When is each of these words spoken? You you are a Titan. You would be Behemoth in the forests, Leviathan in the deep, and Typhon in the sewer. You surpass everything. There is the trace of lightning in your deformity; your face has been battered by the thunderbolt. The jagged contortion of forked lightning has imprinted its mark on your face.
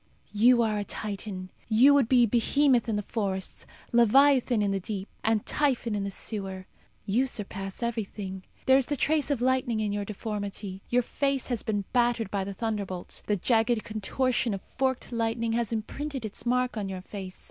You 0.33 0.47
you 0.47 0.61
are 0.63 0.79
a 0.79 0.83
Titan. 0.83 1.51
You 1.67 1.93
would 1.93 2.09
be 2.09 2.25
Behemoth 2.25 2.89
in 2.89 2.95
the 2.95 3.03
forests, 3.03 3.67
Leviathan 3.91 4.63
in 4.63 4.71
the 4.71 4.79
deep, 4.79 5.07
and 5.23 5.45
Typhon 5.45 5.93
in 5.93 6.03
the 6.03 6.09
sewer. 6.09 6.65
You 7.05 7.27
surpass 7.27 7.83
everything. 7.83 8.43
There 8.65 8.79
is 8.79 8.87
the 8.87 8.97
trace 8.97 9.29
of 9.29 9.43
lightning 9.43 9.79
in 9.79 9.91
your 9.91 10.03
deformity; 10.03 10.81
your 10.89 11.03
face 11.03 11.49
has 11.49 11.61
been 11.61 11.85
battered 11.93 12.31
by 12.31 12.43
the 12.43 12.51
thunderbolt. 12.55 13.21
The 13.27 13.35
jagged 13.37 13.83
contortion 13.83 14.55
of 14.55 14.63
forked 14.63 15.11
lightning 15.11 15.51
has 15.53 15.71
imprinted 15.71 16.25
its 16.25 16.47
mark 16.47 16.77
on 16.77 16.89
your 16.89 17.01
face. 17.01 17.39